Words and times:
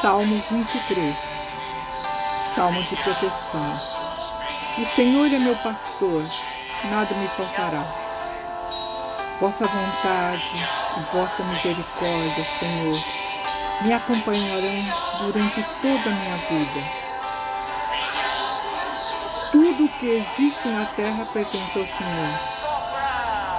Salmo 0.00 0.40
23 0.48 1.16
Salmo 2.54 2.80
de 2.84 2.94
proteção 3.02 3.72
O 4.78 4.86
Senhor 4.86 5.26
é 5.26 5.38
meu 5.40 5.56
pastor, 5.56 6.24
nada 6.84 7.12
me 7.16 7.26
faltará. 7.28 7.84
Vossa 9.40 9.66
vontade 9.66 10.56
e 10.96 11.16
vossa 11.16 11.42
misericórdia, 11.42 12.46
Senhor, 12.60 12.94
me 13.82 13.92
acompanharão 13.92 14.84
durante 15.18 15.64
toda 15.82 16.10
a 16.10 16.14
minha 16.14 16.36
vida. 16.36 16.86
Tudo 19.50 19.84
o 19.84 19.88
que 19.88 20.06
existe 20.06 20.68
na 20.68 20.86
terra 20.86 21.26
pertence 21.32 21.76
ao 21.76 21.86
Senhor, 21.86 22.34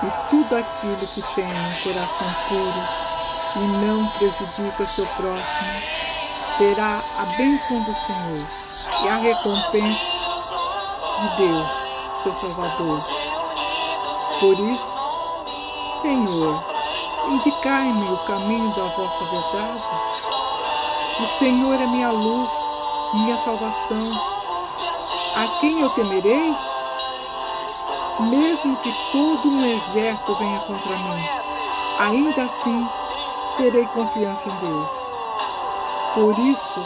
e 0.04 0.30
tudo 0.30 0.56
aquilo 0.56 0.98
que 0.98 1.36
tem 1.36 1.46
um 1.46 1.82
coração 1.84 2.34
puro 2.48 3.10
e 3.56 3.60
não 3.60 4.08
prejudica 4.12 4.86
seu 4.86 5.06
próximo, 5.08 6.00
terá 6.60 7.02
a 7.18 7.24
bênção 7.38 7.82
do 7.84 7.96
Senhor 7.96 9.06
e 9.06 9.08
a 9.08 9.16
recompensa 9.16 10.20
de 11.22 11.38
Deus, 11.38 11.70
seu 12.22 12.36
Salvador. 12.36 13.00
Por 14.42 14.60
isso, 14.60 14.94
Senhor, 16.02 16.64
indicai-me 17.30 18.12
o 18.12 18.18
caminho 18.26 18.76
da 18.76 18.84
vossa 18.84 19.24
verdade. 19.24 19.88
O 21.22 21.40
Senhor 21.40 21.76
é 21.82 21.88
minha 21.88 22.12
luz, 22.12 22.50
minha 23.14 23.38
salvação. 23.38 24.22
A 25.38 25.60
quem 25.62 25.80
eu 25.80 25.90
temerei? 25.92 26.54
Mesmo 28.20 28.76
que 28.78 28.94
todo 29.14 29.48
um 29.48 29.66
exército 29.66 30.36
venha 30.36 30.60
contra 30.60 30.98
mim, 30.98 31.30
ainda 32.00 32.44
assim 32.44 32.86
terei 33.58 33.86
confiança 33.86 34.50
em 34.50 34.56
Deus. 34.56 35.19
Por 36.14 36.38
isso, 36.40 36.86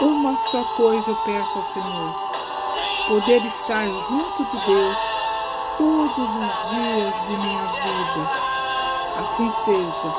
uma 0.00 0.38
só 0.38 0.62
coisa 0.76 1.10
eu 1.10 1.16
peço 1.16 1.58
ao 1.58 1.64
Senhor: 1.64 2.14
poder 3.08 3.44
estar 3.44 3.86
junto 3.86 4.44
de 4.44 4.66
Deus 4.66 4.96
todos 5.76 6.18
os 6.18 6.70
dias 6.70 7.26
de 7.26 7.46
minha 7.46 7.66
vida. 7.66 8.30
Assim 9.18 9.52
seja. 9.64 10.14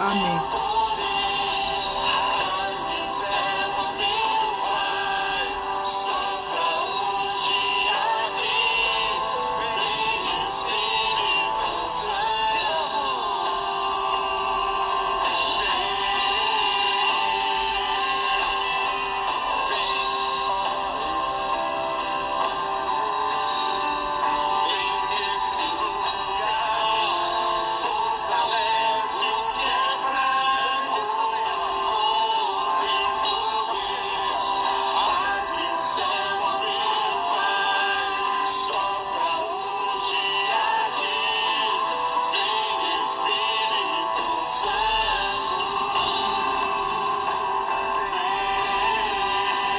Amém. 0.00 0.69